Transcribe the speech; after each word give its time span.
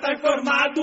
tá 0.00 0.12
informado. 0.14 0.80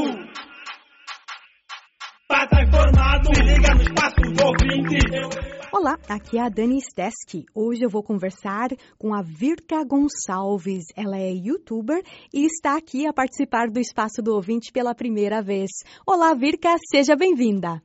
Pra 2.28 2.48
tá 2.48 2.64
informado, 2.64 3.36
se 3.36 3.42
liga 3.42 3.74
no 3.74 3.82
espaço 3.82 4.22
do 4.22 4.46
ouvinte. 4.46 5.48
Olá, 5.74 5.98
aqui 6.08 6.38
é 6.38 6.42
a 6.42 6.50
Dani 6.50 6.80
Steski. 6.82 7.46
Hoje 7.54 7.84
eu 7.84 7.90
vou 7.90 8.04
conversar 8.04 8.70
com 8.98 9.14
a 9.14 9.22
Virka 9.22 9.84
Gonçalves. 9.84 10.86
Ela 10.96 11.18
é 11.18 11.32
youtuber 11.32 12.02
e 12.34 12.46
está 12.46 12.78
aqui 12.78 13.08
a 13.08 13.14
participar 13.14 13.70
do 13.70 13.80
Espaço 13.80 14.22
do 14.22 14.34
Ouvinte 14.34 14.72
pela 14.72 14.94
primeira 14.94 15.42
vez. 15.42 15.70
Olá, 16.06 16.34
Virka, 16.34 16.76
seja 16.92 17.16
bem-vinda. 17.16 17.82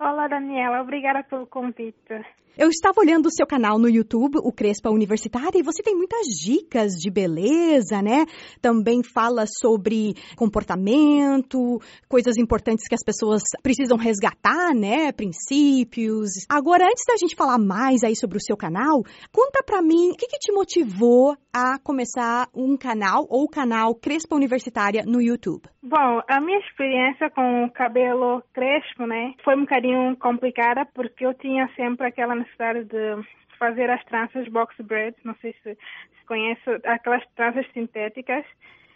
Olá, 0.00 0.26
Daniela. 0.28 0.80
Obrigada 0.80 1.22
pelo 1.22 1.46
convite. 1.46 2.24
Eu 2.56 2.68
estava 2.68 3.00
olhando 3.00 3.26
o 3.26 3.30
seu 3.30 3.46
canal 3.46 3.78
no 3.78 3.88
YouTube, 3.88 4.38
o 4.42 4.50
Crespa 4.50 4.90
Universitária, 4.90 5.58
e 5.58 5.62
você 5.62 5.82
tem 5.82 5.94
muitas 5.94 6.26
dicas 6.26 6.92
de 6.92 7.10
beleza, 7.10 8.02
né? 8.02 8.24
Também 8.60 9.02
fala 9.02 9.44
sobre 9.46 10.14
comportamento, 10.36 11.78
coisas 12.08 12.36
importantes 12.38 12.88
que 12.88 12.94
as 12.94 13.04
pessoas 13.04 13.42
precisam 13.62 13.96
resgatar, 13.96 14.74
né? 14.74 15.12
Princípios. 15.12 16.30
Agora, 16.50 16.84
antes 16.84 17.04
da 17.06 17.16
gente 17.16 17.36
falar 17.36 17.58
mais 17.58 18.02
aí 18.02 18.16
sobre 18.16 18.36
o 18.36 18.42
seu 18.42 18.56
canal, 18.56 19.02
conta 19.32 19.62
pra 19.64 19.80
mim 19.80 20.10
o 20.10 20.16
que, 20.16 20.26
que 20.26 20.38
te 20.38 20.52
motivou 20.52 21.36
a 21.52 21.78
começar 21.78 22.48
um 22.54 22.76
canal 22.76 23.26
ou 23.28 23.48
canal 23.48 23.94
Crespa 23.94 24.36
Universitária 24.36 25.02
no 25.06 25.20
YouTube. 25.20 25.62
Bom, 25.82 26.20
a 26.28 26.40
minha 26.40 26.58
experiência 26.58 27.30
com 27.30 27.64
o 27.64 27.72
cabelo 27.72 28.42
crespo, 28.52 29.06
né, 29.06 29.32
foi 29.42 29.56
um 29.56 29.62
bocadinho 29.62 29.89
complicada 30.16 30.86
porque 30.86 31.24
eu 31.24 31.34
tinha 31.34 31.68
sempre 31.76 32.06
aquela 32.06 32.34
necessidade 32.34 32.84
de 32.84 33.24
fazer 33.58 33.90
as 33.90 34.02
tranças 34.04 34.48
box 34.48 34.74
braids, 34.82 35.22
não 35.24 35.34
sei 35.36 35.54
se, 35.62 35.74
se 35.74 36.26
conhece, 36.26 36.62
aquelas 36.84 37.24
tranças 37.36 37.66
sintéticas. 37.72 38.44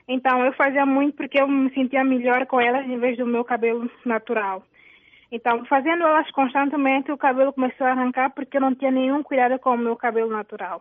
Então 0.09 0.45
eu 0.45 0.53
fazia 0.55 0.85
muito 0.87 1.17
porque 1.17 1.41
eu 1.41 1.49
me 1.49 1.73
sentia 1.75 2.05
melhor 2.05 2.47
com 2.47 2.61
elas 2.61 2.87
em 2.87 2.99
vez 2.99 3.17
do 3.17 3.27
meu 3.27 3.45
cabelo 3.45 3.91
natural. 4.05 4.65
Então, 5.31 5.65
fazendo 5.65 6.05
elas 6.05 6.31
constantemente, 6.31 7.11
o 7.11 7.19
cabelo 7.19 7.53
começou 7.53 7.87
a 7.87 7.91
arrancar 7.91 8.31
porque 8.31 8.57
eu 8.57 8.61
não 8.61 8.75
tinha 8.75 8.91
nenhum 8.91 9.23
cuidado 9.23 9.59
com 9.59 9.71
o 9.71 9.79
meu 9.79 9.97
cabelo 9.97 10.31
natural. 10.31 10.81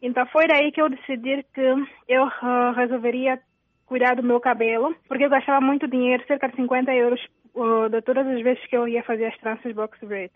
Então, 0.00 0.26
foi 0.28 0.46
daí 0.46 0.72
que 0.72 0.80
eu 0.80 0.88
decidi 0.88 1.44
que 1.52 1.60
eu 2.08 2.24
uh, 2.24 2.72
resolveria 2.74 3.38
cuidar 3.84 4.16
do 4.16 4.22
meu 4.22 4.40
cabelo, 4.40 4.94
porque 5.06 5.24
eu 5.24 5.30
gastava 5.30 5.60
muito 5.60 5.86
dinheiro, 5.86 6.24
cerca 6.26 6.48
de 6.48 6.56
50 6.56 6.92
euros 6.94 7.20
de 7.90 8.02
todas 8.02 8.26
as 8.26 8.42
vezes 8.42 8.64
que 8.66 8.76
eu 8.76 8.86
ia 8.86 9.02
fazer 9.02 9.26
as 9.26 9.38
tranças 9.38 9.72
box 9.74 9.98
braid. 10.02 10.32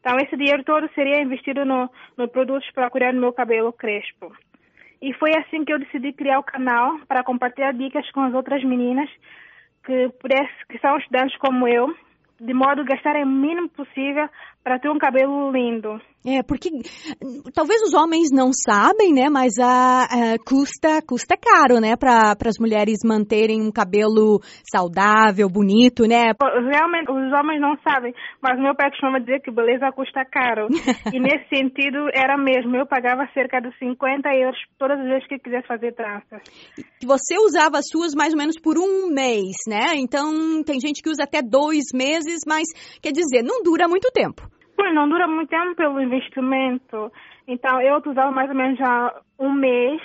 Então, 0.00 0.16
esse 0.18 0.36
dinheiro 0.36 0.62
todo 0.64 0.88
seria 0.94 1.22
investido 1.22 1.64
no, 1.64 1.90
no 2.16 2.28
produtos 2.28 2.70
para 2.72 2.90
cuidar 2.90 3.12
do 3.12 3.20
meu 3.20 3.32
cabelo 3.32 3.72
crespo. 3.72 4.32
E 5.00 5.12
foi 5.14 5.30
assim 5.36 5.64
que 5.64 5.72
eu 5.72 5.78
decidi 5.78 6.12
criar 6.12 6.38
o 6.38 6.44
canal 6.44 6.98
para 7.06 7.24
compartilhar 7.24 7.72
dicas 7.72 8.10
com 8.10 8.20
as 8.20 8.34
outras 8.34 8.62
meninas 8.64 9.08
que, 9.84 10.08
pudesse, 10.20 10.52
que 10.68 10.78
são 10.78 10.96
estudantes 10.98 11.36
como 11.38 11.68
eu, 11.68 11.94
de 12.40 12.52
modo 12.52 12.82
a 12.82 12.84
gastar 12.84 13.16
o 13.16 13.26
mínimo 13.26 13.68
possível 13.68 14.28
para 14.64 14.78
ter 14.78 14.88
um 14.88 14.98
cabelo 14.98 15.52
lindo. 15.52 16.00
É, 16.26 16.42
porque 16.42 16.70
talvez 17.54 17.82
os 17.82 17.92
homens 17.92 18.30
não 18.32 18.48
sabem, 18.50 19.12
né? 19.12 19.28
Mas 19.28 19.52
a, 19.60 20.04
a 20.04 20.38
custa 20.38 21.02
custa 21.06 21.36
caro, 21.36 21.78
né? 21.80 21.96
Para 22.00 22.32
as 22.32 22.58
mulheres 22.58 23.00
manterem 23.04 23.60
um 23.60 23.70
cabelo 23.70 24.40
saudável, 24.64 25.50
bonito, 25.50 26.08
né? 26.08 26.32
Realmente, 26.72 27.12
os 27.12 27.30
homens 27.30 27.60
não 27.60 27.76
sabem, 27.86 28.14
mas 28.42 28.58
meu 28.58 28.74
pai 28.74 28.88
costuma 28.88 29.18
dizer 29.18 29.40
que 29.42 29.50
beleza 29.50 29.92
custa 29.92 30.24
caro. 30.24 30.68
e 31.12 31.20
nesse 31.20 31.46
sentido, 31.54 32.08
era 32.14 32.38
mesmo. 32.38 32.74
Eu 32.74 32.86
pagava 32.86 33.28
cerca 33.34 33.60
de 33.60 33.70
50 33.78 34.26
euros 34.34 34.58
todas 34.78 34.98
as 34.98 35.04
vezes 35.04 35.28
que 35.28 35.38
quisesse 35.38 35.68
fazer 35.68 35.92
tranças. 35.92 36.40
Você 37.04 37.36
usava 37.36 37.76
as 37.76 37.88
suas 37.92 38.14
mais 38.14 38.32
ou 38.32 38.38
menos 38.38 38.58
por 38.58 38.78
um 38.78 39.12
mês, 39.12 39.52
né? 39.68 39.92
Então, 39.96 40.62
tem 40.64 40.80
gente 40.80 41.02
que 41.02 41.10
usa 41.10 41.24
até 41.24 41.42
dois 41.42 41.92
meses, 41.92 42.40
mas 42.48 42.64
quer 43.02 43.12
dizer, 43.12 43.42
não 43.42 43.62
dura 43.62 43.86
muito 43.86 44.10
tempo. 44.10 44.53
Pois 44.76 44.94
não 44.94 45.08
dura 45.08 45.26
muito 45.26 45.48
tempo 45.48 45.74
pelo 45.76 46.00
investimento. 46.00 47.12
Então 47.46 47.80
eu 47.80 48.00
usava 48.04 48.30
mais 48.30 48.48
ou 48.48 48.56
menos 48.56 48.78
já 48.78 49.14
um 49.38 49.52
mês, 49.52 50.00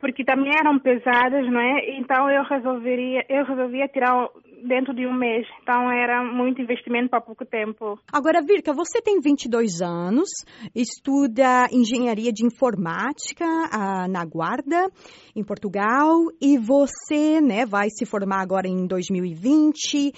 porque 0.00 0.24
também 0.24 0.50
eram 0.58 0.78
pesadas, 0.78 1.46
não 1.50 1.60
é? 1.60 1.98
Então 1.98 2.28
eu 2.30 2.42
resolveria, 2.42 3.24
eu 3.28 3.44
resolvia 3.44 3.86
tirar 3.88 4.28
dentro 4.66 4.94
de 4.94 5.06
um 5.06 5.12
mês. 5.12 5.46
Então 5.62 5.90
era 5.90 6.22
muito 6.24 6.62
investimento 6.62 7.10
para 7.10 7.20
pouco 7.20 7.44
tempo. 7.44 7.98
Agora, 8.12 8.42
Virka, 8.42 8.72
você 8.72 9.00
tem 9.02 9.20
22 9.20 9.80
anos, 9.80 10.28
estuda 10.74 11.68
engenharia 11.70 12.32
de 12.32 12.44
informática 12.44 13.44
ah, 13.72 14.08
na 14.08 14.24
Guarda, 14.24 14.88
em 15.36 15.44
Portugal, 15.44 16.16
e 16.40 16.58
você, 16.58 17.40
né, 17.40 17.66
vai 17.66 17.88
se 17.90 18.06
formar 18.06 18.40
agora 18.40 18.66
em 18.66 18.86
2020. 18.86 20.12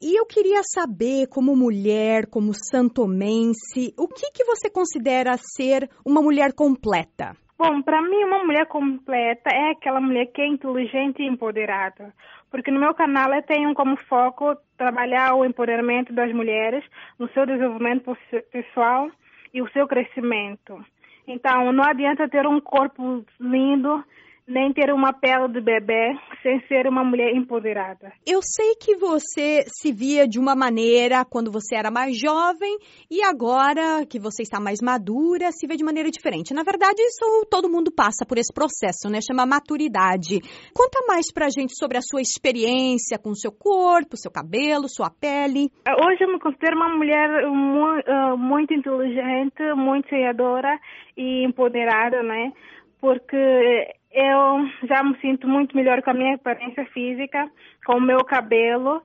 E 0.00 0.16
eu 0.16 0.24
queria 0.26 0.60
saber, 0.62 1.26
como 1.26 1.56
mulher, 1.56 2.30
como 2.30 2.54
santomense, 2.54 3.92
o 3.98 4.06
que, 4.06 4.30
que 4.30 4.44
você 4.44 4.70
considera 4.70 5.36
ser 5.36 5.90
uma 6.06 6.22
mulher 6.22 6.52
completa? 6.54 7.36
Bom, 7.58 7.82
para 7.82 8.00
mim, 8.00 8.22
uma 8.22 8.44
mulher 8.44 8.66
completa 8.66 9.50
é 9.52 9.72
aquela 9.72 10.00
mulher 10.00 10.26
que 10.26 10.40
é 10.40 10.46
inteligente 10.46 11.20
e 11.20 11.26
empoderada. 11.26 12.14
Porque 12.48 12.70
no 12.70 12.78
meu 12.78 12.94
canal 12.94 13.34
eu 13.34 13.42
tenho 13.42 13.74
como 13.74 13.96
foco 14.08 14.56
trabalhar 14.76 15.34
o 15.34 15.44
empoderamento 15.44 16.12
das 16.12 16.32
mulheres 16.32 16.84
no 17.18 17.28
seu 17.30 17.44
desenvolvimento 17.44 18.16
pessoal 18.52 19.10
e 19.52 19.60
o 19.60 19.68
seu 19.72 19.88
crescimento. 19.88 20.78
Então, 21.26 21.72
não 21.72 21.82
adianta 21.82 22.28
ter 22.28 22.46
um 22.46 22.60
corpo 22.60 23.24
lindo 23.40 24.04
nem 24.48 24.72
ter 24.72 24.90
uma 24.92 25.12
pele 25.12 25.48
de 25.48 25.60
bebê 25.60 26.16
sem 26.42 26.60
ser 26.66 26.86
uma 26.86 27.04
mulher 27.04 27.34
empoderada. 27.36 28.10
Eu 28.26 28.40
sei 28.42 28.74
que 28.80 28.96
você 28.96 29.64
se 29.66 29.92
via 29.92 30.26
de 30.26 30.38
uma 30.38 30.56
maneira 30.56 31.24
quando 31.24 31.52
você 31.52 31.76
era 31.76 31.90
mais 31.90 32.18
jovem 32.18 32.78
e 33.10 33.22
agora 33.22 34.06
que 34.08 34.18
você 34.18 34.42
está 34.42 34.58
mais 34.58 34.80
madura, 34.80 35.52
se 35.52 35.66
vê 35.66 35.76
de 35.76 35.84
maneira 35.84 36.10
diferente. 36.10 36.54
Na 36.54 36.62
verdade, 36.62 37.00
isso 37.02 37.46
todo 37.50 37.68
mundo 37.68 37.92
passa 37.94 38.24
por 38.26 38.38
esse 38.38 38.52
processo, 38.52 39.10
né? 39.10 39.20
Chama 39.20 39.44
maturidade. 39.44 40.40
Conta 40.74 41.04
mais 41.06 41.30
pra 41.32 41.48
gente 41.50 41.76
sobre 41.78 41.98
a 41.98 42.02
sua 42.02 42.22
experiência 42.22 43.18
com 43.18 43.30
o 43.30 43.36
seu 43.36 43.52
corpo, 43.52 44.16
seu 44.16 44.30
cabelo, 44.30 44.88
sua 44.88 45.10
pele. 45.10 45.68
Hoje 45.86 46.24
eu 46.24 46.32
me 46.32 46.40
considero 46.40 46.76
uma 46.76 46.96
mulher 46.96 47.28
muito, 47.48 48.10
uh, 48.10 48.38
muito 48.38 48.72
inteligente, 48.72 49.62
muito 49.76 50.08
sonhadora 50.08 50.78
e 51.16 51.44
empoderada, 51.44 52.22
né? 52.22 52.52
Porque 53.00 53.94
eu 54.12 54.68
já 54.88 55.02
me 55.02 55.16
sinto 55.20 55.46
muito 55.46 55.76
melhor 55.76 56.02
com 56.02 56.10
a 56.10 56.14
minha 56.14 56.34
aparência 56.34 56.84
física, 56.86 57.50
com 57.84 57.94
o 57.94 58.00
meu 58.00 58.24
cabelo, 58.24 59.02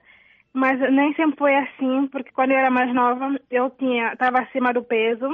mas 0.54 0.80
nem 0.92 1.14
sempre 1.16 1.38
foi 1.38 1.56
assim, 1.56 2.08
porque 2.08 2.32
quando 2.32 2.52
eu 2.52 2.58
era 2.58 2.70
mais 2.70 2.94
nova 2.94 3.40
eu 3.50 3.70
tinha 3.72 4.14
estava 4.14 4.40
acima 4.40 4.72
do 4.74 4.84
peso 4.84 5.28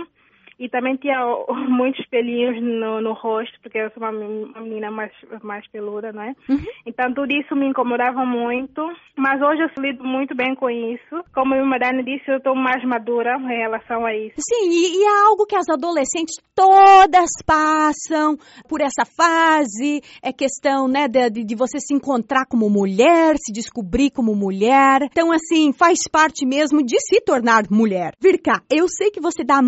e 0.59 0.67
também 0.69 0.95
tinha 0.97 1.19
muitos 1.69 2.05
pelinhos 2.07 2.61
no, 2.61 3.01
no 3.01 3.13
rosto, 3.13 3.57
porque 3.61 3.77
eu 3.77 3.89
sou 3.91 4.03
uma, 4.03 4.11
uma 4.11 4.61
menina 4.61 4.91
mais, 4.91 5.11
mais 5.41 5.65
peluda, 5.71 6.11
não 6.11 6.21
é? 6.21 6.35
Uhum. 6.49 6.59
Então 6.85 7.13
tudo 7.13 7.31
isso 7.31 7.55
me 7.55 7.67
incomodava 7.67 8.25
muito, 8.25 8.81
mas 9.15 9.41
hoje 9.41 9.63
eu 9.63 9.83
lido 9.83 10.03
muito 10.03 10.35
bem 10.35 10.53
com 10.55 10.69
isso. 10.69 11.23
Como 11.33 11.53
a 11.53 11.65
Madane 11.65 12.03
disse, 12.03 12.29
eu 12.29 12.37
estou 12.37 12.55
mais 12.55 12.83
madura 12.83 13.37
em 13.39 13.57
relação 13.57 14.05
a 14.05 14.13
isso. 14.13 14.35
Sim, 14.37 14.69
e, 14.69 14.99
e 14.99 15.03
é 15.03 15.27
algo 15.27 15.45
que 15.45 15.55
as 15.55 15.69
adolescentes 15.69 16.35
todas 16.53 17.29
passam 17.45 18.37
por 18.67 18.81
essa 18.81 19.05
fase. 19.05 20.01
É 20.21 20.33
questão, 20.33 20.87
né, 20.87 21.07
de, 21.07 21.43
de 21.43 21.55
você 21.55 21.79
se 21.79 21.93
encontrar 21.93 22.45
como 22.45 22.69
mulher, 22.69 23.35
se 23.37 23.53
descobrir 23.53 24.11
como 24.11 24.35
mulher. 24.35 25.03
Então, 25.03 25.31
assim, 25.31 25.71
faz 25.71 25.99
parte 26.11 26.45
mesmo 26.45 26.83
de 26.83 26.97
se 26.99 27.21
tornar 27.21 27.63
mulher. 27.69 28.11
Virka, 28.19 28.61
eu 28.69 28.87
sei 28.87 29.11
que 29.11 29.21
você 29.21 29.43
dá 29.43 29.61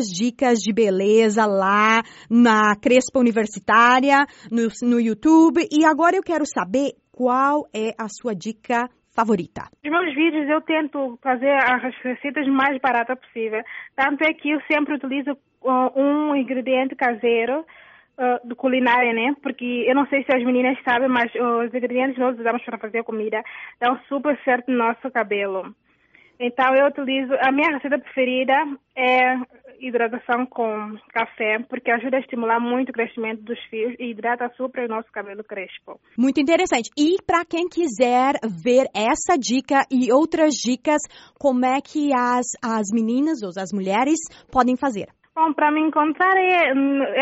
muitas 0.00 0.06
dicas 0.06 0.58
de 0.58 0.72
beleza 0.72 1.44
lá 1.46 2.02
na 2.30 2.74
Crespa 2.80 3.18
Universitária, 3.18 4.24
no, 4.50 4.68
no 4.82 5.00
YouTube. 5.00 5.60
E 5.70 5.84
agora 5.84 6.16
eu 6.16 6.22
quero 6.22 6.44
saber 6.46 6.92
qual 7.12 7.66
é 7.74 7.92
a 7.98 8.08
sua 8.08 8.34
dica 8.34 8.88
favorita? 9.14 9.68
Nos 9.84 9.92
meus 9.92 10.14
vídeos 10.14 10.48
eu 10.48 10.60
tento 10.62 11.18
fazer 11.22 11.52
as 11.52 11.82
receitas 12.02 12.46
mais 12.48 12.80
baratas 12.80 13.18
possível. 13.20 13.60
Tanto 13.94 14.24
é 14.24 14.32
que 14.32 14.50
eu 14.50 14.60
sempre 14.70 14.94
utilizo 14.94 15.32
uh, 15.62 16.00
um 16.00 16.34
ingrediente 16.34 16.94
caseiro 16.94 17.60
uh, 17.60 18.48
de 18.48 18.54
culinária, 18.54 19.12
né? 19.12 19.34
Porque 19.42 19.84
eu 19.86 19.94
não 19.94 20.06
sei 20.06 20.24
se 20.24 20.34
as 20.34 20.42
meninas 20.42 20.78
sabem, 20.82 21.08
mas 21.08 21.30
os 21.34 21.74
ingredientes 21.74 22.14
que 22.14 22.20
nós 22.20 22.38
usamos 22.38 22.62
para 22.64 22.78
fazer 22.78 23.02
comida 23.02 23.42
dão 23.78 23.98
super 24.08 24.38
certo 24.44 24.70
no 24.70 24.78
nosso 24.78 25.10
cabelo. 25.10 25.74
Então 26.42 26.74
eu 26.74 26.86
utilizo, 26.86 27.34
a 27.38 27.52
minha 27.52 27.70
receita 27.74 27.98
preferida 27.98 28.54
é 28.96 29.36
hidratação 29.80 30.46
com 30.46 30.96
café, 31.12 31.58
porque 31.68 31.90
ajuda 31.90 32.16
a 32.16 32.20
estimular 32.20 32.60
muito 32.60 32.90
o 32.90 32.92
crescimento 32.92 33.42
dos 33.42 33.58
fios 33.68 33.94
e 33.98 34.10
hidrata 34.10 34.50
super 34.56 34.84
o 34.84 34.88
nosso 34.88 35.10
cabelo 35.12 35.42
crespo. 35.42 36.00
Muito 36.16 36.40
interessante. 36.40 36.90
E 36.96 37.16
para 37.26 37.44
quem 37.44 37.68
quiser 37.68 38.34
ver 38.44 38.86
essa 38.94 39.38
dica 39.38 39.82
e 39.90 40.12
outras 40.12 40.52
dicas, 40.54 41.00
como 41.38 41.64
é 41.64 41.80
que 41.80 42.12
as, 42.14 42.46
as 42.62 42.88
meninas 42.92 43.42
ou 43.42 43.50
as 43.50 43.72
mulheres 43.72 44.18
podem 44.52 44.76
fazer? 44.76 45.08
Bom, 45.34 45.52
para 45.52 45.70
me 45.70 45.80
encontrar 45.80 46.36
é, 46.36 46.70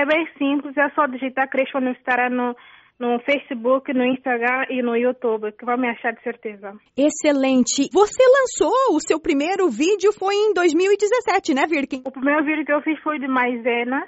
é 0.01 0.05
bem 0.07 0.27
simples, 0.39 0.77
é 0.77 0.89
só 0.91 1.07
digitar 1.07 1.49
Crespo 1.49 1.79
Universitária 1.79 2.29
no, 2.29 2.57
no 2.99 3.19
Facebook, 3.21 3.93
no 3.93 4.05
Instagram 4.05 4.67
e 4.71 4.83
no 4.83 4.97
YouTube, 4.97 5.53
que 5.53 5.65
vão 5.65 5.79
me 5.79 5.89
achar 5.89 6.13
de 6.13 6.23
certeza. 6.23 6.73
Excelente. 6.97 7.89
Você 7.93 8.23
lançou 8.23 8.97
o 8.97 9.01
seu 9.01 9.21
primeiro 9.21 9.69
vídeo 9.69 10.13
foi 10.13 10.35
em 10.35 10.53
2017, 10.53 11.55
né, 11.55 11.67
Virkin? 11.67 12.03
O 12.05 12.11
primeiro 12.11 12.45
vídeo 12.45 12.65
que 12.65 12.73
eu 12.73 12.83
fiz 12.83 12.99
foi 13.01 13.19
de 13.19 13.29
maisena, 13.29 14.05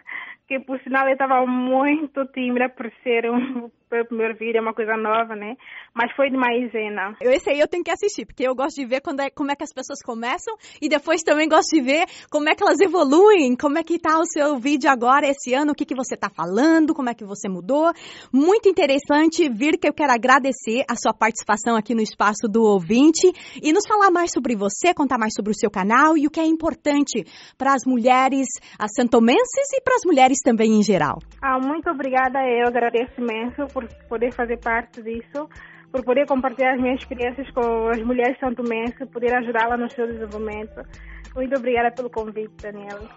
que 0.50 0.58
por 0.58 0.80
sinal 0.82 1.06
eu 1.06 1.12
estava 1.12 1.46
muito 1.46 2.26
tímida 2.34 2.68
por 2.68 2.90
ser 3.04 3.30
um 3.30 3.70
primeiro 4.08 4.34
vídeo, 4.36 4.58
é 4.58 4.60
uma 4.60 4.74
coisa 4.74 4.96
nova, 4.96 5.34
né? 5.34 5.56
Mas 5.92 6.12
foi 6.14 6.30
de 6.30 6.36
maisena. 6.36 7.16
Esse 7.20 7.50
aí 7.50 7.58
eu 7.58 7.66
tenho 7.66 7.82
que 7.82 7.90
assistir, 7.90 8.24
porque 8.24 8.46
eu 8.46 8.54
gosto 8.54 8.76
de 8.76 8.86
ver 8.86 9.00
quando 9.00 9.20
é, 9.20 9.30
como 9.30 9.50
é 9.50 9.56
que 9.56 9.64
as 9.64 9.72
pessoas 9.72 10.00
começam 10.00 10.54
e 10.80 10.88
depois 10.88 11.22
também 11.22 11.48
gosto 11.48 11.74
de 11.74 11.82
ver 11.82 12.06
como 12.30 12.48
é 12.48 12.54
que 12.54 12.62
elas 12.62 12.80
evoluem, 12.80 13.56
como 13.56 13.78
é 13.78 13.82
que 13.82 13.98
tá 13.98 14.18
o 14.18 14.24
seu 14.24 14.58
vídeo 14.58 14.88
agora, 14.88 15.26
esse 15.26 15.52
ano, 15.54 15.72
o 15.72 15.74
que, 15.74 15.84
que 15.84 15.94
você 15.94 16.16
tá 16.16 16.30
falando, 16.30 16.94
como 16.94 17.10
é 17.10 17.14
que 17.14 17.24
você 17.24 17.48
mudou. 17.48 17.92
Muito 18.32 18.68
interessante, 18.68 19.48
Vir, 19.48 19.76
que 19.78 19.88
eu 19.88 19.92
quero 19.92 20.12
agradecer 20.12 20.84
a 20.88 20.94
sua 20.94 21.12
participação 21.12 21.76
aqui 21.76 21.94
no 21.94 22.02
Espaço 22.02 22.48
do 22.48 22.62
Ouvinte 22.62 23.30
e 23.60 23.72
nos 23.72 23.86
falar 23.86 24.10
mais 24.10 24.30
sobre 24.32 24.54
você, 24.54 24.94
contar 24.94 25.18
mais 25.18 25.32
sobre 25.34 25.50
o 25.50 25.58
seu 25.58 25.70
canal 25.70 26.16
e 26.16 26.26
o 26.26 26.30
que 26.30 26.40
é 26.40 26.46
importante 26.46 27.24
para 27.58 27.74
as 27.74 27.84
mulheres, 27.84 28.46
santomenses 28.96 29.72
e 29.74 29.80
para 29.82 29.96
as 29.96 30.02
mulheres 30.04 30.39
também 30.42 30.78
em 30.78 30.82
geral. 30.82 31.18
Ah, 31.42 31.58
muito 31.58 31.88
obrigada, 31.90 32.38
eu 32.46 32.66
agradeço 32.66 33.20
imenso 33.20 33.66
por 33.72 33.86
poder 34.08 34.32
fazer 34.32 34.58
parte 34.58 35.02
disso, 35.02 35.48
por 35.92 36.04
poder 36.04 36.26
compartilhar 36.26 36.74
as 36.74 36.80
minhas 36.80 37.00
experiências 37.00 37.50
com 37.50 37.88
as 37.88 38.02
mulheres 38.02 38.38
santomenses, 38.38 39.08
poder 39.10 39.34
ajudá-la 39.34 39.76
no 39.76 39.90
seu 39.90 40.06
desenvolvimento. 40.06 40.82
Muito 41.34 41.56
obrigada 41.56 41.90
pelo 41.92 42.10
convite, 42.10 42.54
Daniela. 42.62 43.08